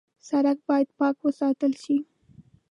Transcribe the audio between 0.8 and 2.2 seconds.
پاک وساتل شي.